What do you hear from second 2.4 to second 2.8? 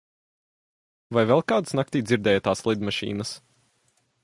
tās